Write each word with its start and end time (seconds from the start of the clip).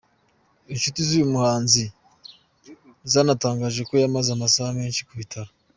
Inshuti 0.73 0.99
z’uyu 1.07 1.31
muhanzi 1.33 1.83
zatangaje 3.11 3.81
ko 3.87 3.93
yamaze 4.03 4.29
amasaha 4.33 4.69
menshi 4.79 5.01
mu 5.07 5.15
bitaro. 5.21 5.51